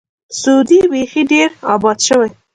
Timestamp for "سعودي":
0.41-0.79